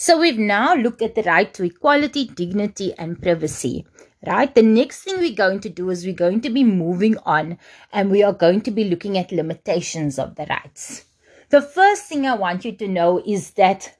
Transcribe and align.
So 0.00 0.16
we've 0.16 0.38
now 0.38 0.76
looked 0.76 1.02
at 1.02 1.16
the 1.16 1.24
right 1.24 1.52
to 1.54 1.64
equality, 1.64 2.26
dignity, 2.26 2.94
and 2.96 3.20
privacy. 3.20 3.84
Right? 4.24 4.54
The 4.54 4.62
next 4.62 5.02
thing 5.02 5.18
we're 5.18 5.34
going 5.34 5.58
to 5.58 5.68
do 5.68 5.90
is 5.90 6.04
we're 6.04 6.14
going 6.14 6.40
to 6.42 6.50
be 6.50 6.62
moving 6.62 7.18
on 7.26 7.58
and 7.92 8.08
we 8.08 8.22
are 8.22 8.32
going 8.32 8.60
to 8.60 8.70
be 8.70 8.84
looking 8.84 9.18
at 9.18 9.32
limitations 9.32 10.16
of 10.16 10.36
the 10.36 10.46
rights. 10.48 11.06
The 11.48 11.60
first 11.60 12.04
thing 12.04 12.26
I 12.26 12.36
want 12.36 12.64
you 12.64 12.70
to 12.76 12.86
know 12.86 13.20
is 13.26 13.50
that 13.52 13.98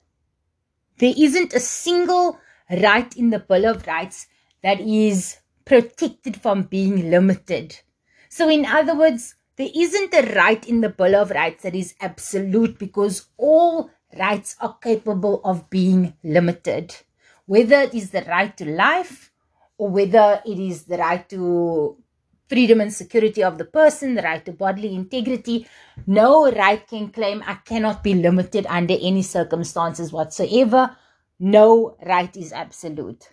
there 0.99 1.15
isn't 1.17 1.53
a 1.53 1.59
single 1.59 2.39
right 2.71 3.17
in 3.17 3.31
the 3.31 3.41
Bill 3.41 3.67
of 3.67 3.85
Rights 3.89 4.29
that 4.63 4.79
is 4.79 5.39
protected 5.65 6.41
from 6.41 6.63
being 6.63 7.11
limited. 7.11 7.77
So, 8.29 8.49
in 8.49 8.67
other 8.67 8.95
words, 8.95 9.35
there 9.57 9.71
isn't 9.75 10.15
a 10.15 10.33
right 10.37 10.65
in 10.69 10.81
the 10.81 10.91
Bill 10.91 11.17
of 11.17 11.31
Rights 11.31 11.65
that 11.65 11.75
is 11.75 11.95
absolute 12.01 12.79
because 12.79 13.27
all 13.37 13.91
rights 14.17 14.57
are 14.61 14.77
capable 14.83 15.41
of 15.45 15.69
being 15.71 16.15
limited. 16.23 16.95
Whether 17.47 17.81
it 17.83 17.95
is 17.95 18.11
the 18.11 18.23
right 18.23 18.57
to 18.57 18.65
life 18.65 19.33
or 19.77 19.89
whether 19.89 20.43
it 20.45 20.59
is 20.59 20.85
the 20.85 20.99
right 20.99 21.29
to 21.31 21.97
freedom 22.49 22.81
and 22.81 22.93
security 22.93 23.43
of 23.43 23.59
the 23.59 23.65
person, 23.65 24.15
the 24.15 24.23
right 24.23 24.45
to 24.45 24.53
bodily 24.53 24.95
integrity, 24.95 25.67
no 26.07 26.51
right 26.51 26.87
can 26.87 27.09
claim 27.09 27.43
I 27.47 27.55
cannot 27.55 28.03
be 28.03 28.15
limited 28.15 28.67
under 28.69 28.95
any 29.01 29.23
circumstances 29.23 30.13
whatsoever. 30.13 30.97
No 31.39 31.97
right 32.05 32.35
is 32.37 32.53
absolute. 32.53 33.29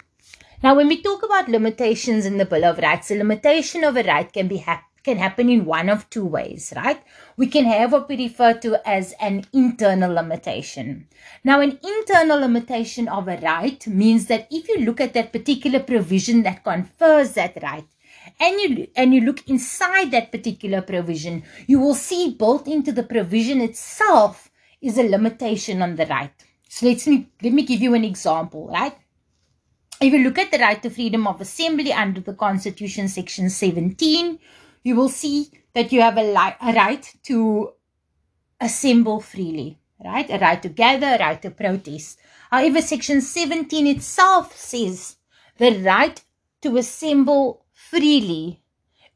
Now, 0.62 0.76
when 0.76 0.88
we 0.88 1.02
talk 1.02 1.24
about 1.24 1.50
limitations 1.50 2.26
in 2.26 2.38
the 2.38 2.46
Bill 2.46 2.66
of 2.66 2.78
Rights, 2.78 3.12
a 3.12 3.16
limitation 3.16 3.84
of 3.84 3.98
a 3.98 4.04
right 4.04 4.32
can 4.32 4.48
be 4.48 4.58
ha- 4.60 4.84
can 5.05 5.18
happen 5.18 5.50
in 5.50 5.66
one 5.66 5.88
of 5.88 6.09
two 6.09 6.26
ways, 6.26 6.73
right? 6.76 7.02
We 7.38 7.48
can 7.48 7.66
have 7.66 7.91
what 7.91 8.09
we 8.09 8.18
refer 8.18 8.54
to 8.55 8.82
as 8.90 9.13
an 9.22 9.46
internal 9.54 10.12
limitation. 10.12 11.08
Now, 11.44 11.62
an 11.62 11.80
internal 11.84 12.40
limitation 12.40 13.08
of 13.08 13.27
a 13.27 13.38
right 13.38 13.86
means 13.86 14.26
that 14.26 14.48
if 14.49 14.68
you 14.68 14.80
look 14.80 14.99
at 14.99 15.13
that 15.13 15.32
particular 15.32 15.80
provision 15.80 16.41
that 16.43 16.63
confers 16.63 17.34
that 17.34 17.62
right, 17.62 17.85
and 18.40 18.60
you 18.60 18.88
and 18.96 19.13
you 19.13 19.21
look 19.21 19.48
inside 19.48 20.10
that 20.12 20.32
particular 20.32 20.82
provision, 20.82 21.43
you 21.68 21.80
will 21.80 21.93
see 21.93 22.32
built 22.32 22.68
into 22.68 22.91
the 22.91 23.04
provision 23.04 23.62
itself 23.62 24.49
is 24.82 24.98
a 24.98 25.04
limitation 25.04 25.84
on 25.84 25.96
the 25.96 26.08
right. 26.08 26.34
So 26.68 26.87
let's 26.87 27.05
me 27.05 27.30
let 27.43 27.54
me 27.54 27.63
give 27.63 27.82
you 27.82 27.93
an 27.93 28.04
example, 28.04 28.68
right? 28.68 28.98
If 30.02 30.12
you 30.12 30.24
look 30.24 30.40
at 30.40 30.52
the 30.52 30.58
right 30.58 30.82
to 30.82 30.90
freedom 30.90 31.27
of 31.27 31.40
assembly 31.40 31.93
under 31.93 32.20
the 32.20 32.34
Constitution, 32.34 33.08
section 33.08 33.49
17, 33.49 34.40
you 34.86 34.96
will 34.96 35.10
see 35.10 35.50
that 35.74 35.91
you 35.91 36.00
have 36.00 36.16
a, 36.16 36.22
li- 36.22 36.58
a 36.62 36.74
right 36.74 37.12
to 37.24 37.74
assemble 38.62 39.20
freely, 39.20 39.80
right? 40.04 40.30
A 40.30 40.38
right 40.38 40.62
to 40.62 40.70
gather, 40.70 41.08
a 41.08 41.18
right 41.18 41.42
to 41.42 41.50
protest. 41.50 42.20
However, 42.52 42.82
section 42.82 43.20
17 43.20 43.88
itself 43.88 44.55
says 44.55 45.18
the 45.58 45.82
right 45.82 46.24
to 46.62 46.77
assemble 46.77 47.66
freely 47.74 48.62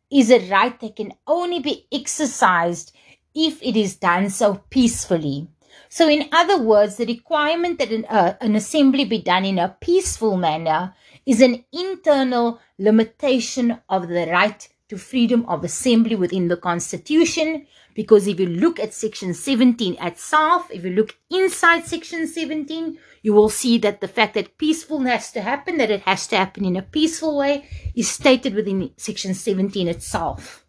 is 0.10 0.32
a 0.32 0.50
right 0.50 0.78
that 0.80 0.96
can 0.96 1.14
only 1.28 1.60
be 1.60 1.86
exercised 1.92 2.92
if 3.36 3.62
it 3.62 3.78
is 3.78 3.96
done 3.96 4.32
so 4.32 4.64
peacefully. 4.72 5.48
So, 5.88 6.10
in 6.10 6.30
other 6.32 6.60
words, 6.60 6.96
the 6.96 7.06
requirement 7.06 7.78
that 7.78 7.92
an, 7.92 8.06
uh, 8.06 8.36
an 8.42 8.56
assembly 8.56 9.06
be 9.06 9.22
done 9.22 9.46
in 9.46 9.60
a 9.60 9.78
peaceful 9.80 10.36
manner 10.36 10.96
is 11.28 11.42
an 11.42 11.64
internal 11.72 12.60
limitation 12.80 13.78
of 13.88 14.08
the 14.08 14.28
right 14.32 14.68
to 14.90 14.98
freedom 14.98 15.46
of 15.48 15.64
assembly 15.64 16.16
within 16.16 16.48
the 16.48 16.58
Constitution. 16.58 17.66
Because 17.94 18.28
if 18.28 18.40
you 18.40 18.48
look 18.48 18.80
at 18.80 18.94
Section 18.94 19.34
17 19.34 19.98
itself, 20.02 20.70
if 20.72 20.84
you 20.84 20.92
look 20.92 21.16
inside 21.30 21.86
Section 21.86 22.28
17, 22.28 22.98
you 23.22 23.34
will 23.34 23.50
see 23.50 23.78
that 23.80 24.02
the 24.02 24.08
fact 24.08 24.34
that 24.34 24.58
peaceful 24.58 25.02
has 25.02 25.32
to 25.32 25.42
happen, 25.42 25.78
that 25.78 25.92
it 25.92 26.02
has 26.02 26.28
to 26.28 26.38
happen 26.38 26.66
in 26.66 26.76
a 26.76 26.82
peaceful 26.82 27.38
way, 27.38 27.68
is 27.96 28.10
stated 28.10 28.54
within 28.54 28.92
Section 28.98 29.34
17 29.34 29.88
itself. 29.88 30.66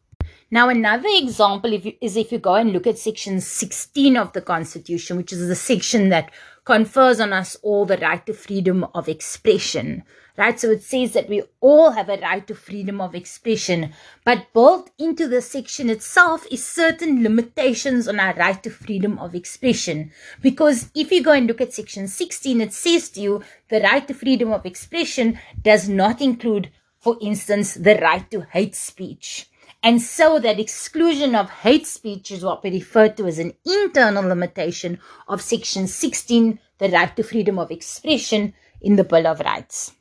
Now, 0.52 0.68
another 0.68 1.08
example 1.12 1.72
if 1.72 1.84
you, 1.84 1.92
is 2.00 2.16
if 2.16 2.32
you 2.32 2.38
go 2.38 2.56
and 2.56 2.72
look 2.72 2.88
at 2.88 2.98
section 2.98 3.40
16 3.40 4.16
of 4.16 4.32
the 4.32 4.40
Constitution, 4.40 5.16
which 5.16 5.32
is 5.32 5.46
the 5.46 5.54
section 5.54 6.08
that 6.08 6.32
confers 6.64 7.20
on 7.20 7.32
us 7.32 7.56
all 7.62 7.86
the 7.86 7.96
right 7.98 8.24
to 8.26 8.34
freedom 8.34 8.84
of 8.92 9.08
expression. 9.08 10.02
Right, 10.40 10.58
so 10.58 10.70
it 10.70 10.82
says 10.82 11.12
that 11.12 11.28
we 11.28 11.42
all 11.60 11.90
have 11.90 12.08
a 12.08 12.16
right 12.16 12.46
to 12.46 12.54
freedom 12.54 12.98
of 12.98 13.14
expression, 13.14 13.92
but 14.24 14.50
built 14.54 14.90
into 14.98 15.28
the 15.28 15.42
section 15.42 15.90
itself 15.90 16.46
is 16.50 16.64
certain 16.64 17.22
limitations 17.22 18.08
on 18.08 18.18
our 18.18 18.32
right 18.32 18.62
to 18.62 18.70
freedom 18.70 19.18
of 19.18 19.34
expression. 19.34 20.12
Because 20.40 20.90
if 20.94 21.12
you 21.12 21.22
go 21.22 21.32
and 21.32 21.46
look 21.46 21.60
at 21.60 21.74
section 21.74 22.08
16, 22.08 22.62
it 22.62 22.72
says 22.72 23.10
to 23.10 23.20
you 23.20 23.42
the 23.68 23.82
right 23.82 24.08
to 24.08 24.14
freedom 24.14 24.50
of 24.50 24.64
expression 24.64 25.38
does 25.60 25.90
not 25.90 26.22
include, 26.22 26.70
for 26.98 27.18
instance, 27.20 27.74
the 27.74 27.96
right 27.96 28.30
to 28.30 28.40
hate 28.40 28.74
speech. 28.74 29.46
And 29.82 30.00
so 30.00 30.38
that 30.38 30.58
exclusion 30.58 31.34
of 31.34 31.50
hate 31.50 31.86
speech 31.86 32.30
is 32.30 32.42
what 32.42 32.64
we 32.64 32.70
refer 32.70 33.10
to 33.10 33.26
as 33.26 33.38
an 33.38 33.52
internal 33.66 34.26
limitation 34.26 35.00
of 35.28 35.42
Section 35.42 35.86
16, 35.86 36.58
the 36.78 36.88
right 36.88 37.14
to 37.14 37.22
freedom 37.22 37.58
of 37.58 37.70
expression 37.70 38.54
in 38.80 38.96
the 38.96 39.04
Bill 39.04 39.26
of 39.26 39.40
Rights. 39.40 39.92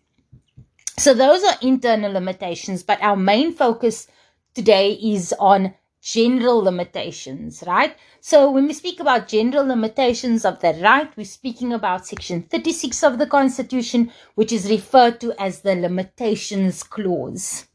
So 0.99 1.13
those 1.13 1.45
are 1.45 1.55
internal 1.61 2.11
limitations, 2.11 2.83
but 2.83 3.01
our 3.01 3.15
main 3.15 3.53
focus 3.53 4.09
today 4.53 4.95
is 4.95 5.33
on 5.39 5.73
general 6.01 6.57
limitations, 6.57 7.63
right? 7.65 7.95
So 8.19 8.51
when 8.51 8.67
we 8.67 8.73
speak 8.73 8.99
about 8.99 9.29
general 9.29 9.65
limitations 9.65 10.43
of 10.43 10.59
the 10.59 10.77
right, 10.83 11.09
we're 11.15 11.23
speaking 11.23 11.71
about 11.71 12.05
section 12.05 12.43
36 12.43 13.01
of 13.03 13.17
the 13.17 13.27
Constitution, 13.27 14.11
which 14.35 14.51
is 14.51 14.69
referred 14.69 15.21
to 15.21 15.31
as 15.41 15.61
the 15.61 15.73
limitations 15.73 16.83
clause. 16.83 17.68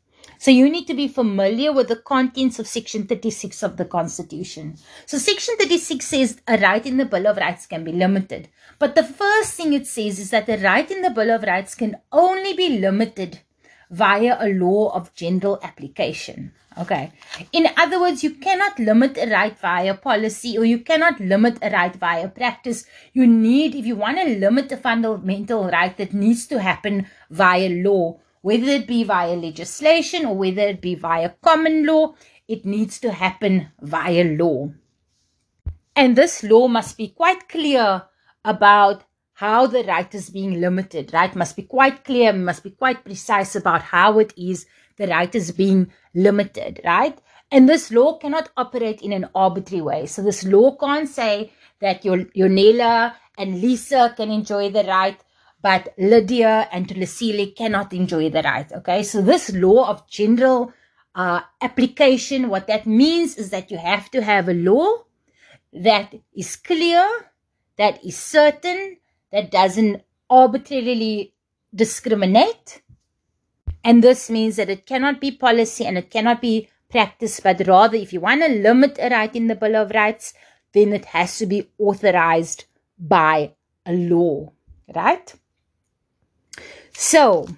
So 0.45 0.51
you 0.51 0.69
need 0.69 0.87
to 0.89 0.93
be 0.93 1.09
familiar 1.09 1.73
with 1.73 1.89
the 1.89 1.97
contents 1.97 2.59
of 2.59 2.67
Section 2.67 3.07
36 3.07 3.63
of 3.63 3.79
the 3.79 3.87
Constitution. 3.87 4.77
So 5.07 5.17
Section 5.17 5.57
36 5.57 6.05
says 6.05 6.39
a 6.47 6.59
right 6.59 6.85
in 6.85 6.99
the 6.99 7.07
Bill 7.07 7.29
of 7.29 7.39
Rights 7.39 7.65
can 7.65 7.83
be 7.83 7.93
limited. 7.93 8.51
But 8.79 8.95
the 8.95 9.05
first 9.05 9.55
thing 9.55 9.73
it 9.73 9.87
says 9.87 10.19
is 10.19 10.29
that 10.33 10.45
the 10.45 10.59
right 10.59 10.91
in 10.91 11.01
the 11.01 11.09
Bill 11.09 11.31
of 11.31 11.45
Rights 11.45 11.75
can 11.75 11.97
only 12.13 12.53
be 12.53 12.79
limited 12.79 13.41
via 13.89 14.37
a 14.39 14.53
law 14.53 14.91
of 14.95 15.15
general 15.15 15.59
application. 15.63 16.53
Okay. 16.77 17.13
In 17.53 17.69
other 17.79 17.99
words, 17.99 18.23
you 18.23 18.35
cannot 18.35 18.79
limit 18.79 19.17
a 19.17 19.31
right 19.31 19.59
via 19.59 19.95
policy 19.95 20.59
or 20.59 20.67
you 20.67 20.81
cannot 20.81 21.21
limit 21.21 21.57
a 21.63 21.71
right 21.71 21.97
via 21.97 22.29
practice. 22.29 22.85
You 23.15 23.27
need, 23.27 23.75
if 23.75 23.87
you 23.87 23.97
want 23.97 24.19
to 24.19 24.39
limit 24.39 24.71
a 24.73 24.77
fundamental 24.77 25.71
right 25.71 25.97
that 25.97 26.13
needs 26.13 26.47
to 26.49 26.61
happen 26.61 27.07
via 27.31 27.71
law, 27.71 28.19
whether 28.45 28.67
it 28.67 28.87
be 28.87 29.03
via 29.05 29.35
legislation 29.35 30.27
or 30.27 30.37
whether 30.37 30.69
it 30.69 30.83
be 30.83 30.95
via 30.95 31.31
common 31.41 31.87
law, 31.87 32.15
it 32.47 32.67
needs 32.67 33.01
to 33.01 33.11
happen 33.11 33.69
via 33.81 34.23
law. 34.23 34.71
And 35.97 36.15
this 36.15 36.43
law 36.43 36.69
must 36.69 36.99
be 36.99 37.09
quite 37.09 37.49
clear 37.49 38.03
about 38.45 39.05
how 39.33 39.67
the 39.67 39.83
right 39.85 40.15
is 40.15 40.29
being 40.29 40.61
limited, 40.61 41.15
right? 41.15 41.35
Must 41.35 41.57
be 41.57 41.63
quite 41.63 42.05
clear, 42.05 42.35
must 42.35 42.63
be 42.63 42.73
quite 42.73 43.03
precise 43.03 43.57
about 43.57 43.81
how 43.81 44.19
it 44.19 44.35
is 44.37 44.67
the 44.99 45.07
right 45.07 45.35
is 45.35 45.51
being 45.51 45.91
limited, 46.15 46.83
right? 46.85 47.19
And 47.51 47.67
this 47.67 47.91
law 47.91 48.19
cannot 48.19 48.51
operate 48.59 49.01
in 49.01 49.15
an 49.15 49.31
arbitrary 49.35 49.81
way. 49.81 50.05
So 50.05 50.21
this 50.21 50.45
law 50.45 50.77
can't 50.77 51.09
say 51.09 51.51
that 51.81 52.05
your, 52.05 52.27
your 52.35 52.51
Nela 52.51 53.15
and 53.39 53.63
Lisa 53.63 54.13
can 54.15 54.31
enjoy 54.31 54.69
the 54.69 54.85
right 54.85 55.19
but 55.65 55.95
Lydia 55.97 56.69
and 56.73 56.87
Tulisili 56.87 57.57
cannot 57.57 57.95
enjoy 57.95 58.29
the 58.29 58.43
right. 58.43 58.71
Okay, 58.71 59.03
so 59.03 59.23
this 59.23 59.51
law 59.55 59.89
of 59.89 60.07
general 60.07 60.75
uh, 61.15 61.41
application, 61.63 62.51
what 62.51 62.67
that 62.67 62.87
means 62.87 63.37
is 63.37 63.49
that 63.49 63.71
you 63.71 63.79
have 63.79 64.11
to 64.11 64.23
have 64.23 64.51
a 64.51 64.53
law 64.53 65.05
that 65.73 66.15
is 66.37 66.55
clear, 66.57 67.09
that 67.79 68.05
is 68.05 68.19
certain, 68.19 68.99
that 69.33 69.51
doesn't 69.51 70.03
arbitrarily 70.29 71.33
discriminate. 71.75 72.83
And 73.83 74.05
this 74.05 74.29
means 74.29 74.57
that 74.57 74.69
it 74.69 74.85
cannot 74.85 75.19
be 75.19 75.31
policy 75.31 75.87
and 75.87 75.97
it 75.97 76.11
cannot 76.11 76.43
be 76.43 76.69
practice, 76.91 77.41
but 77.41 77.67
rather, 77.67 77.97
if 77.97 78.13
you 78.13 78.21
want 78.21 78.43
to 78.43 78.49
limit 78.49 78.99
a 79.01 79.09
right 79.09 79.35
in 79.35 79.47
the 79.47 79.55
Bill 79.55 79.77
of 79.77 79.93
Rights, 79.93 80.35
then 80.75 80.93
it 80.93 81.07
has 81.07 81.39
to 81.39 81.47
be 81.47 81.71
authorized 81.79 82.67
by 82.99 83.55
a 83.87 83.95
law, 83.95 84.53
right? 84.95 85.35
So, 86.97 87.49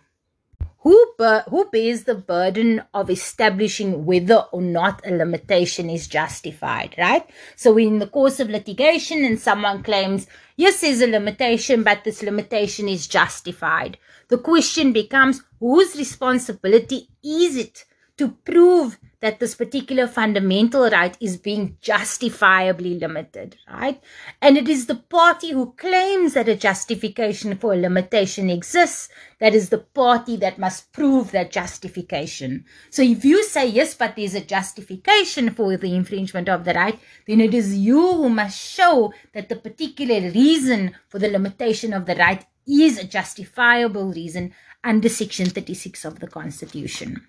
who, 0.79 1.15
who 1.49 1.69
bears 1.71 2.05
the 2.05 2.15
burden 2.15 2.83
of 2.95 3.11
establishing 3.11 4.07
whether 4.07 4.47
or 4.53 4.63
not 4.63 5.07
a 5.07 5.11
limitation 5.11 5.91
is 5.91 6.09
justified, 6.09 6.95
right? 6.97 7.29
So, 7.55 7.77
in 7.77 7.99
the 7.99 8.07
course 8.07 8.41
of 8.41 8.49
litigation, 8.49 9.25
and 9.25 9.39
someone 9.39 9.83
claims, 9.83 10.27
yes, 10.57 10.81
there's 10.81 11.01
a 11.03 11.07
limitation, 11.07 11.83
but 11.83 12.05
this 12.05 12.23
limitation 12.23 12.89
is 12.89 13.07
justified. 13.07 13.99
The 14.29 14.39
question 14.39 14.93
becomes, 14.93 15.43
whose 15.61 15.97
responsibility 15.97 17.09
is 17.23 17.57
it 17.57 17.85
to 18.17 18.31
prove 18.45 18.99
that 19.21 19.41
this 19.41 19.55
particular 19.55 20.07
fundamental 20.07 20.89
right 20.91 21.17
is 21.21 21.37
being 21.37 21.77
justifiably 21.81 22.99
limited, 22.99 23.57
right? 23.69 24.01
And 24.43 24.57
it 24.57 24.69
is 24.69 24.87
the 24.87 24.97
party 24.97 25.53
who 25.53 25.73
claims 25.73 26.35
that 26.35 26.49
a 26.49 26.57
justification 26.57 27.57
for 27.57 27.73
a 27.73 27.77
limitation 27.77 28.51
exists 28.51 29.09
that 29.39 29.55
is 29.55 29.69
the 29.69 29.79
party 29.79 30.37
that 30.37 30.59
must 30.59 30.93
prove 30.93 31.31
that 31.33 31.51
justification. 31.51 32.65
So 32.91 33.03
if 33.03 33.25
you 33.25 33.45
say 33.45 33.67
yes, 33.67 33.95
but 33.95 34.17
there's 34.17 34.35
a 34.35 34.41
justification 34.41 35.51
for 35.51 35.77
the 35.77 35.95
infringement 35.95 36.49
of 36.49 36.65
the 36.65 36.75
right, 36.75 36.99
then 37.27 37.41
it 37.41 37.55
is 37.55 37.77
you 37.77 38.01
who 38.01 38.29
must 38.29 38.59
show 38.59 39.13
that 39.35 39.49
the 39.49 39.57
particular 39.57 40.31
reason 40.31 40.95
for 41.09 41.19
the 41.19 41.29
limitation 41.29 41.93
of 41.93 42.07
the 42.07 42.17
right 42.17 42.45
is 42.67 42.99
a 42.99 43.05
justifiable 43.05 44.13
reason 44.13 44.53
under 44.83 45.09
Section 45.09 45.51
36 45.51 46.05
of 46.05 46.21
the 46.21 46.27
Constitution. 46.27 47.27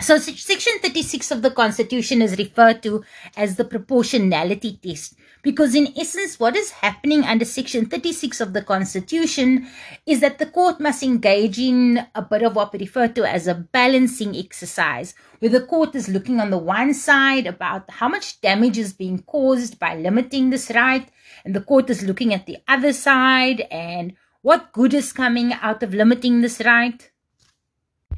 So 0.00 0.16
section 0.16 0.78
36 0.80 1.30
of 1.30 1.42
the 1.42 1.50
constitution 1.50 2.22
is 2.22 2.38
referred 2.38 2.82
to 2.84 3.04
as 3.36 3.56
the 3.56 3.66
proportionality 3.66 4.78
test 4.82 5.14
because 5.42 5.74
in 5.74 5.92
essence 5.94 6.40
what 6.40 6.56
is 6.56 6.70
happening 6.70 7.22
under 7.24 7.44
section 7.44 7.84
36 7.84 8.40
of 8.40 8.54
the 8.54 8.62
constitution 8.62 9.68
is 10.06 10.20
that 10.20 10.38
the 10.38 10.46
court 10.46 10.80
must 10.80 11.02
engage 11.02 11.58
in 11.58 12.06
a 12.14 12.22
bit 12.22 12.42
of 12.42 12.56
what 12.56 12.72
we 12.72 12.78
refer 12.78 13.08
to 13.08 13.28
as 13.30 13.46
a 13.46 13.54
balancing 13.54 14.34
exercise 14.34 15.14
where 15.40 15.50
the 15.50 15.66
court 15.66 15.94
is 15.94 16.08
looking 16.08 16.40
on 16.40 16.48
the 16.48 16.58
one 16.58 16.94
side 16.94 17.46
about 17.46 17.90
how 17.90 18.08
much 18.08 18.40
damage 18.40 18.78
is 18.78 18.94
being 18.94 19.22
caused 19.24 19.78
by 19.78 19.94
limiting 19.96 20.48
this 20.48 20.70
right 20.74 21.10
and 21.44 21.54
the 21.54 21.60
court 21.60 21.90
is 21.90 22.02
looking 22.02 22.32
at 22.32 22.46
the 22.46 22.56
other 22.68 22.94
side 22.94 23.60
and 23.70 24.14
what 24.40 24.72
good 24.72 24.94
is 24.94 25.12
coming 25.12 25.52
out 25.52 25.82
of 25.82 25.92
limiting 25.92 26.40
this 26.40 26.60
right 26.64 27.10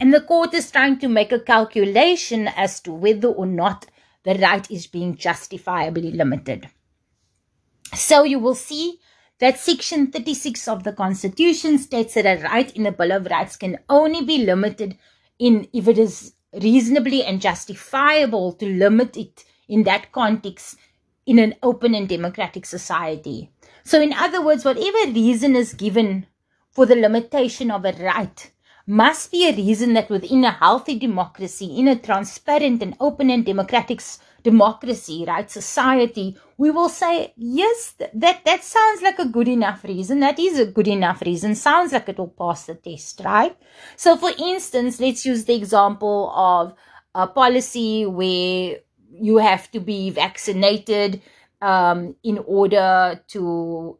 and 0.02 0.12
the 0.12 0.20
court 0.20 0.52
is 0.52 0.69
trying 0.69 0.99
to 0.99 1.06
make 1.06 1.31
a 1.31 1.38
calculation 1.38 2.49
as 2.49 2.81
to 2.81 2.93
whether 2.93 3.28
or 3.28 3.46
not 3.46 3.87
the 4.25 4.34
right 4.34 4.69
is 4.69 4.88
being 4.88 5.14
justifiably 5.14 6.10
limited. 6.10 6.69
So 7.94 8.25
you 8.25 8.40
will 8.40 8.56
see 8.56 8.99
that 9.38 9.60
section 9.60 10.10
36 10.10 10.66
of 10.66 10.82
the 10.82 10.93
constitution 10.93 11.78
states 11.78 12.14
that 12.14 12.26
a 12.26 12.43
right 12.43 12.75
in 12.75 12.82
the 12.82 12.90
bill 12.90 13.12
of 13.12 13.26
rights 13.26 13.54
can 13.54 13.78
only 13.88 14.25
be 14.25 14.38
limited 14.38 14.99
in 15.38 15.69
if 15.72 15.87
it 15.87 15.99
is 15.99 16.34
reasonably 16.60 17.22
and 17.22 17.40
justifiable 17.40 18.54
to 18.54 18.66
limit 18.66 19.16
it 19.16 19.44
in 19.69 19.84
that 19.84 20.10
context 20.10 20.78
in 21.26 21.38
an 21.38 21.54
open 21.62 21.94
and 21.94 22.08
democratic 22.08 22.66
society. 22.66 23.52
So 23.84 24.02
in 24.02 24.12
other 24.12 24.44
words, 24.44 24.64
whatever 24.64 25.12
reason 25.12 25.54
is 25.54 25.75
given 25.75 26.26
for 26.72 26.87
the 26.87 26.96
limitation 26.96 27.70
of 27.70 27.84
a 27.84 27.93
right 27.93 28.50
must 28.92 29.30
be 29.30 29.48
a 29.48 29.56
reason 29.56 29.94
that 29.94 30.10
within 30.10 30.44
a 30.44 30.50
healthy 30.50 30.98
democracy, 30.98 31.78
in 31.78 31.88
a 31.88 31.96
transparent 31.98 32.82
and 32.82 32.94
open 33.00 33.30
and 33.30 33.42
democratic 33.46 34.02
democracy, 34.42 35.24
right, 35.26 35.50
society, 35.50 36.36
we 36.58 36.70
will 36.70 36.90
say, 36.90 37.32
yes, 37.38 37.94
that, 38.12 38.44
that 38.44 38.62
sounds 38.62 39.00
like 39.00 39.18
a 39.18 39.24
good 39.24 39.48
enough 39.48 39.82
reason. 39.84 40.20
That 40.20 40.38
is 40.38 40.58
a 40.58 40.66
good 40.66 40.88
enough 40.88 41.22
reason. 41.22 41.54
Sounds 41.54 41.94
like 41.94 42.10
it 42.10 42.18
will 42.18 42.28
pass 42.28 42.66
the 42.66 42.74
test, 42.74 43.22
right? 43.24 43.56
So, 43.96 44.18
for 44.18 44.30
instance, 44.38 45.00
let's 45.00 45.24
use 45.24 45.46
the 45.46 45.54
example 45.54 46.30
of 46.36 46.74
a 47.14 47.26
policy 47.26 48.04
where 48.04 48.76
you 49.10 49.38
have 49.38 49.70
to 49.70 49.80
be 49.80 50.10
vaccinated 50.10 51.22
um, 51.62 52.14
in 52.22 52.44
order 52.46 53.22
to 53.28 53.98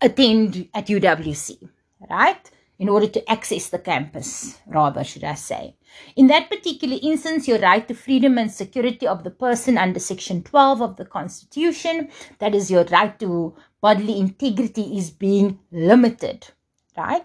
attend 0.00 0.68
at 0.74 0.88
UWC, 0.88 1.68
right? 2.10 2.50
In 2.78 2.88
order 2.88 3.06
to 3.06 3.30
access 3.30 3.68
the 3.68 3.78
campus, 3.78 4.58
rather, 4.66 5.04
should 5.04 5.24
I 5.24 5.34
say. 5.34 5.76
In 6.16 6.26
that 6.26 6.50
particular 6.50 6.98
instance, 7.02 7.46
your 7.46 7.60
right 7.60 7.86
to 7.86 7.94
freedom 7.94 8.36
and 8.36 8.50
security 8.50 9.06
of 9.06 9.22
the 9.22 9.30
person 9.30 9.78
under 9.78 10.00
Section 10.00 10.42
12 10.42 10.82
of 10.82 10.96
the 10.96 11.04
Constitution, 11.04 12.08
that 12.40 12.54
is, 12.54 12.70
your 12.70 12.84
right 12.84 13.16
to 13.20 13.54
bodily 13.80 14.18
integrity, 14.18 14.96
is 14.98 15.10
being 15.10 15.60
limited, 15.70 16.48
right? 16.96 17.24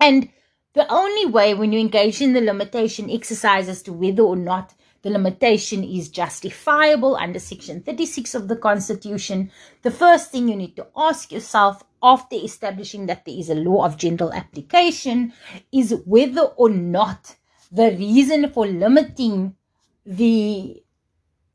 And 0.00 0.28
the 0.74 0.86
only 0.92 1.26
way 1.26 1.54
when 1.54 1.72
you 1.72 1.80
engage 1.80 2.20
in 2.20 2.34
the 2.34 2.40
limitation 2.40 3.10
exercise 3.10 3.68
as 3.68 3.82
to 3.82 3.92
whether 3.92 4.22
or 4.22 4.36
not 4.36 4.74
the 5.02 5.10
limitation 5.10 5.84
is 5.84 6.08
justifiable 6.08 7.16
under 7.16 7.38
Section 7.38 7.82
36 7.82 8.34
of 8.34 8.48
the 8.48 8.56
Constitution, 8.56 9.50
the 9.82 9.90
first 9.90 10.30
thing 10.30 10.48
you 10.48 10.56
need 10.56 10.76
to 10.76 10.86
ask 10.96 11.32
yourself 11.32 11.84
after 12.02 12.36
establishing 12.36 13.06
that 13.06 13.24
there 13.24 13.34
is 13.36 13.50
a 13.50 13.54
law 13.54 13.84
of 13.84 13.96
general 13.96 14.32
application 14.32 15.32
is 15.72 15.94
whether 16.04 16.42
or 16.42 16.70
not 16.70 17.36
the 17.70 17.90
reason 17.92 18.50
for 18.50 18.66
limiting 18.66 19.54
the 20.06 20.82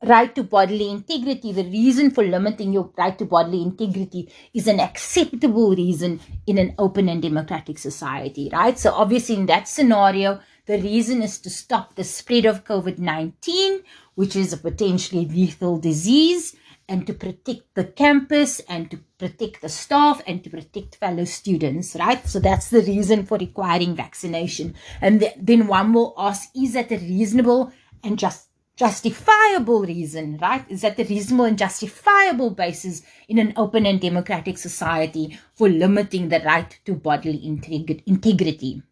right 0.04 0.34
to 0.34 0.42
bodily 0.42 0.90
integrity, 0.90 1.52
the 1.52 1.64
reason 1.64 2.10
for 2.10 2.22
limiting 2.22 2.72
your 2.72 2.90
right 2.96 3.18
to 3.18 3.24
bodily 3.24 3.62
integrity 3.62 4.30
is 4.52 4.66
an 4.66 4.80
acceptable 4.80 5.74
reason 5.74 6.20
in 6.46 6.58
an 6.58 6.74
open 6.78 7.08
and 7.08 7.22
democratic 7.22 7.78
society, 7.78 8.50
right? 8.52 8.78
So 8.78 8.92
obviously 8.92 9.36
in 9.36 9.46
that 9.46 9.66
scenario, 9.66 10.40
the 10.66 10.78
reason 10.78 11.22
is 11.22 11.38
to 11.40 11.50
stop 11.50 11.94
the 11.94 12.04
spread 12.04 12.46
of 12.46 12.64
COVID-19, 12.64 13.82
which 14.14 14.34
is 14.34 14.52
a 14.52 14.56
potentially 14.56 15.26
lethal 15.26 15.78
disease 15.78 16.56
and 16.88 17.06
to 17.06 17.14
protect 17.14 17.74
the 17.74 17.84
campus 17.84 18.60
and 18.60 18.90
to 18.90 18.98
protect 19.18 19.62
the 19.62 19.68
staff 19.68 20.22
and 20.26 20.44
to 20.44 20.50
protect 20.50 20.96
fellow 20.96 21.24
students, 21.24 21.96
right? 21.96 22.26
So 22.26 22.40
that's 22.40 22.70
the 22.70 22.82
reason 22.82 23.24
for 23.26 23.38
requiring 23.38 23.94
vaccination. 23.94 24.74
And 25.00 25.20
th- 25.20 25.34
then 25.38 25.66
one 25.66 25.92
will 25.92 26.14
ask, 26.16 26.48
is 26.54 26.74
that 26.74 26.92
a 26.92 26.96
reasonable 26.96 27.72
and 28.02 28.18
just 28.18 28.48
justifiable 28.76 29.82
reason, 29.82 30.36
right? 30.38 30.64
Is 30.68 30.80
that 30.80 30.96
the 30.96 31.04
reasonable 31.04 31.44
and 31.44 31.56
justifiable 31.56 32.50
basis 32.50 33.02
in 33.28 33.38
an 33.38 33.52
open 33.56 33.86
and 33.86 34.00
democratic 34.00 34.58
society 34.58 35.38
for 35.54 35.68
limiting 35.68 36.28
the 36.28 36.40
right 36.40 36.78
to 36.84 36.94
bodily 36.94 37.38
integ- 37.38 38.02
integrity? 38.06 38.82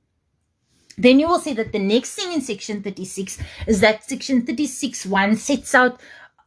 Then 0.98 1.20
you 1.20 1.28
will 1.28 1.40
see 1.40 1.54
that 1.54 1.72
the 1.72 1.78
next 1.78 2.14
thing 2.14 2.32
in 2.32 2.40
section 2.40 2.82
36 2.82 3.38
is 3.66 3.80
that 3.80 4.08
section 4.08 4.44
36 4.44 5.06
1 5.06 5.36
sets 5.36 5.74
out 5.74 6.00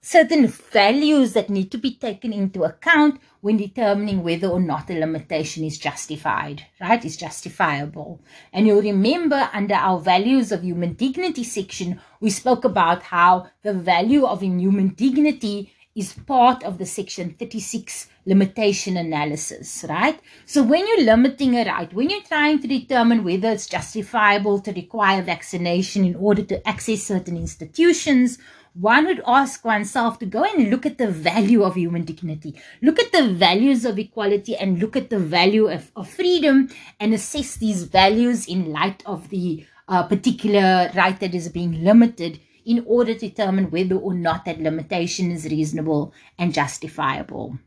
certain 0.05 0.45
values 0.45 1.33
that 1.33 1.49
need 1.49 1.71
to 1.71 1.79
be 1.79 1.95
taken 1.95 2.31
into 2.31 2.63
account 2.63 3.19
when 3.41 3.57
determining 3.57 4.23
whether 4.23 4.47
or 4.47 4.59
not 4.59 4.87
a 4.91 4.93
limitation 4.93 5.63
is 5.63 5.79
justified, 5.79 6.63
right? 6.79 7.03
Is 7.03 7.17
justifiable. 7.17 8.21
And 8.53 8.67
you'll 8.67 8.83
remember 8.83 9.49
under 9.51 9.73
our 9.73 9.99
values 9.99 10.51
of 10.51 10.63
human 10.63 10.93
dignity 10.93 11.43
section, 11.43 11.99
we 12.19 12.29
spoke 12.29 12.65
about 12.65 13.01
how 13.01 13.47
the 13.63 13.73
value 13.73 14.25
of 14.25 14.41
human 14.41 14.89
dignity 14.89 15.73
is 15.95 16.11
part 16.11 16.61
of 16.63 16.77
the 16.77 16.85
section 16.85 17.33
36 17.39 18.09
limitation 18.25 18.97
analysis, 18.97 19.85
right? 19.87 20.19
So 20.45 20.61
when 20.61 20.85
you're 20.85 21.05
limiting 21.05 21.55
a 21.55 21.63
right, 21.63 21.91
when 21.93 22.09
you're 22.09 22.21
trying 22.21 22.59
to 22.59 22.67
determine 22.67 23.23
whether 23.23 23.49
it's 23.51 23.67
justifiable 23.67 24.59
to 24.59 24.73
require 24.73 25.21
vaccination 25.21 26.03
in 26.03 26.15
order 26.15 26.43
to 26.43 26.67
access 26.67 27.03
certain 27.03 27.37
institutions 27.37 28.37
one 28.73 29.05
would 29.05 29.21
ask 29.25 29.63
oneself 29.63 30.19
to 30.19 30.25
go 30.25 30.43
and 30.43 30.69
look 30.69 30.85
at 30.85 30.97
the 30.97 31.09
value 31.09 31.63
of 31.63 31.75
human 31.75 32.03
dignity, 32.03 32.55
look 32.81 32.99
at 32.99 33.09
the 33.13 33.33
values 33.33 33.85
of 33.85 33.97
equality, 33.97 34.53
and 34.57 34.79
look 34.79 34.97
at 34.97 35.09
the 35.09 35.17
value 35.17 35.69
of, 35.69 35.89
of 35.95 36.09
freedom 36.09 36.67
and 36.99 37.13
assess 37.13 37.55
these 37.55 37.83
values 37.83 38.47
in 38.47 38.73
light 38.73 39.01
of 39.05 39.29
the 39.29 39.65
uh, 39.87 40.03
particular 40.03 40.91
right 40.93 41.17
that 41.21 41.33
is 41.33 41.47
being 41.47 41.85
limited 41.85 42.37
in 42.65 42.83
order 42.87 43.13
to 43.13 43.29
determine 43.29 43.71
whether 43.71 43.95
or 43.95 44.13
not 44.13 44.45
that 44.45 44.59
limitation 44.59 45.31
is 45.31 45.45
reasonable 45.45 46.13
and 46.37 46.53
justifiable. 46.53 47.57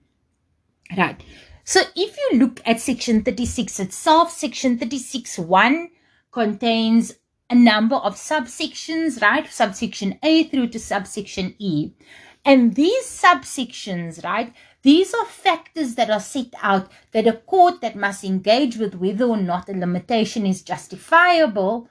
Right. 0.96 1.22
So 1.64 1.82
if 1.94 2.16
you 2.16 2.38
look 2.38 2.60
at 2.64 2.80
section 2.80 3.22
36 3.22 3.78
itself, 3.78 4.32
section 4.32 4.78
36.1 4.78 5.90
contains 6.32 7.14
a 7.50 7.54
number 7.54 7.96
of 7.96 8.16
subsections, 8.16 9.20
right? 9.22 9.50
Subsection 9.50 10.18
A 10.22 10.44
through 10.44 10.68
to 10.68 10.78
subsection 10.78 11.54
E. 11.58 11.92
And 12.44 12.74
these 12.74 13.04
subsections, 13.04 14.24
right, 14.24 14.52
these 14.82 15.12
are 15.12 15.26
factors 15.26 15.94
that 15.96 16.10
are 16.10 16.20
set 16.20 16.54
out 16.62 16.90
that 17.12 17.26
a 17.26 17.32
court 17.32 17.80
that 17.80 17.96
must 17.96 18.24
engage 18.24 18.76
with 18.76 18.94
whether 18.94 19.24
or 19.24 19.36
not 19.36 19.68
a 19.68 19.72
limitation 19.72 20.46
is 20.46 20.62
justifiable 20.62 21.88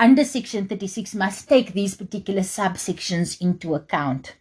under 0.00 0.24
Section 0.24 0.66
36 0.66 1.14
must 1.14 1.46
take 1.46 1.74
these 1.74 1.94
particular 1.94 2.40
subsections 2.40 3.38
into 3.38 3.74
account. 3.74 4.34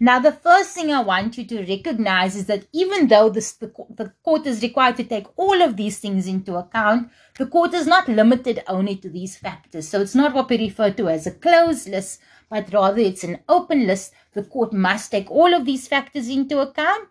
Now, 0.00 0.18
the 0.18 0.32
first 0.32 0.70
thing 0.70 0.90
I 0.90 1.00
want 1.00 1.38
you 1.38 1.44
to 1.46 1.64
recognize 1.64 2.34
is 2.34 2.46
that 2.46 2.66
even 2.72 3.06
though 3.06 3.28
this, 3.28 3.52
the, 3.52 3.72
the 3.90 4.12
court 4.24 4.46
is 4.46 4.62
required 4.62 4.96
to 4.96 5.04
take 5.04 5.26
all 5.36 5.62
of 5.62 5.76
these 5.76 6.00
things 6.00 6.26
into 6.26 6.56
account, 6.56 7.10
the 7.38 7.46
court 7.46 7.72
is 7.72 7.86
not 7.86 8.08
limited 8.08 8.64
only 8.66 8.96
to 8.96 9.08
these 9.08 9.36
factors. 9.36 9.86
So 9.86 10.00
it's 10.00 10.16
not 10.16 10.34
what 10.34 10.50
we 10.50 10.58
refer 10.58 10.90
to 10.90 11.08
as 11.08 11.24
a 11.24 11.30
closed 11.30 11.88
list, 11.88 12.20
but 12.50 12.72
rather 12.72 13.00
it's 13.00 13.22
an 13.22 13.38
open 13.48 13.86
list. 13.86 14.12
The 14.32 14.42
court 14.42 14.72
must 14.72 15.12
take 15.12 15.30
all 15.30 15.54
of 15.54 15.66
these 15.66 15.86
factors 15.86 16.28
into 16.28 16.58
account, 16.58 17.08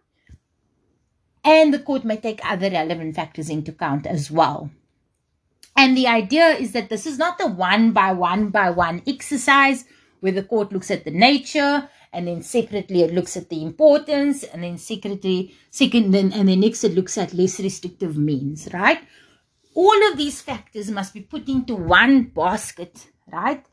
and 1.46 1.74
the 1.74 1.80
court 1.80 2.04
may 2.04 2.18
take 2.18 2.42
other 2.44 2.70
relevant 2.70 3.16
factors 3.16 3.50
into 3.50 3.72
account 3.72 4.06
as 4.06 4.30
well. 4.30 4.70
And 5.76 5.96
the 5.96 6.08
idea 6.08 6.50
is 6.50 6.72
that 6.72 6.90
this 6.90 7.06
is 7.06 7.18
not 7.18 7.38
the 7.38 7.48
one 7.48 7.92
by 7.92 8.14
one 8.14 8.50
by 8.50 8.70
one 8.70 9.02
exercise 9.06 9.86
where 10.22 10.32
the 10.32 10.44
court 10.44 10.72
looks 10.72 10.90
at 10.90 11.04
the 11.04 11.12
nature 11.12 11.90
and 12.14 12.28
then 12.28 12.42
separately 12.42 13.02
it 13.02 13.14
looks 13.14 13.36
at 13.36 13.50
the 13.50 13.62
importance 13.62 14.44
and 14.44 14.64
then 14.64 14.78
secretly 14.78 15.54
second 15.70 16.16
and, 16.16 16.34
and 16.34 16.48
then 16.48 16.62
next 16.62 16.84
it 16.86 16.96
looks 16.96 17.18
at 17.18 17.34
less 17.34 17.60
restrictive 17.60 18.18
means, 18.18 18.70
right? 18.74 19.00
All 19.74 20.12
of 20.12 20.18
these 20.18 20.42
factors 20.42 20.90
must 20.90 21.14
be 21.14 21.20
put 21.22 21.50
into 21.50 21.76
one 21.76 22.24
basket, 22.24 23.08
right? 23.32 23.66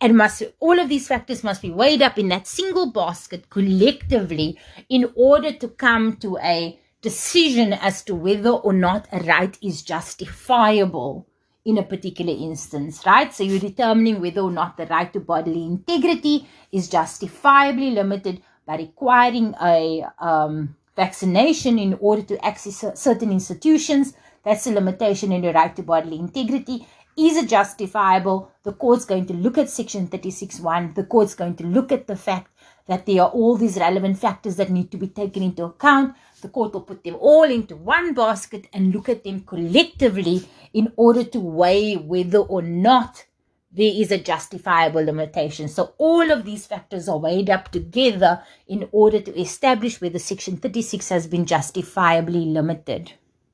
And 0.00 0.16
must 0.16 0.42
all 0.58 0.80
of 0.80 0.88
these 0.88 1.06
factors 1.06 1.44
must 1.44 1.62
be 1.62 1.70
weighed 1.70 2.02
up 2.02 2.18
in 2.18 2.28
that 2.28 2.48
single 2.48 2.90
basket 2.90 3.48
collectively 3.50 4.58
in 4.88 5.12
order 5.14 5.52
to 5.52 5.68
come 5.68 6.16
to 6.16 6.38
a 6.38 6.80
decision 7.02 7.72
as 7.72 8.02
to 8.04 8.14
whether 8.14 8.50
or 8.50 8.72
not 8.72 9.08
a 9.12 9.20
right 9.20 9.56
is 9.62 9.82
justifiable 9.82 11.26
in 11.64 11.78
a 11.78 11.82
particular 11.82 12.32
instance, 12.32 13.04
right? 13.06 13.32
So 13.32 13.44
you're 13.44 13.58
determining 13.58 14.20
whether 14.20 14.40
or 14.40 14.50
not 14.50 14.76
the 14.76 14.86
right 14.86 15.12
to 15.12 15.20
bodily 15.20 15.64
integrity 15.64 16.48
is 16.72 16.88
justifiably 16.88 17.90
limited 17.90 18.42
by 18.66 18.76
requiring 18.76 19.54
a 19.62 20.04
um, 20.18 20.76
vaccination 20.96 21.78
in 21.78 21.94
order 22.00 22.22
to 22.22 22.44
access 22.44 22.84
certain 22.94 23.30
institutions. 23.30 24.14
That's 24.44 24.66
a 24.66 24.72
limitation 24.72 25.32
in 25.32 25.42
the 25.42 25.52
right 25.52 25.74
to 25.76 25.82
bodily 25.82 26.18
integrity. 26.18 26.86
Is 27.16 27.36
it 27.36 27.48
justifiable? 27.48 28.50
The 28.62 28.72
court's 28.72 29.04
going 29.04 29.26
to 29.26 29.34
look 29.34 29.58
at 29.58 29.68
section 29.68 30.08
36.1. 30.08 30.94
The 30.94 31.04
court's 31.04 31.34
going 31.34 31.56
to 31.56 31.66
look 31.66 31.92
at 31.92 32.06
the 32.06 32.16
fact 32.16 32.49
that 32.86 33.06
there 33.06 33.22
are 33.22 33.30
all 33.30 33.56
these 33.56 33.76
relevant 33.76 34.18
factors 34.18 34.56
that 34.56 34.70
need 34.70 34.90
to 34.90 34.96
be 34.96 35.08
taken 35.08 35.42
into 35.42 35.64
account. 35.64 36.14
The 36.40 36.48
court 36.48 36.72
will 36.72 36.82
put 36.82 37.04
them 37.04 37.16
all 37.20 37.44
into 37.44 37.76
one 37.76 38.14
basket 38.14 38.66
and 38.72 38.94
look 38.94 39.08
at 39.08 39.24
them 39.24 39.40
collectively 39.40 40.48
in 40.72 40.92
order 40.96 41.24
to 41.24 41.40
weigh 41.40 41.94
whether 41.96 42.38
or 42.38 42.62
not 42.62 43.26
there 43.72 43.92
is 43.94 44.10
a 44.10 44.18
justifiable 44.18 45.04
limitation. 45.04 45.68
So 45.68 45.94
all 45.98 46.30
of 46.30 46.44
these 46.44 46.66
factors 46.66 47.08
are 47.08 47.18
weighed 47.18 47.50
up 47.50 47.70
together 47.70 48.42
in 48.66 48.88
order 48.90 49.20
to 49.20 49.40
establish 49.40 50.00
whether 50.00 50.18
section 50.18 50.56
36 50.56 51.08
has 51.08 51.26
been 51.26 51.46
justifiably 51.46 52.46
limited. 52.46 53.12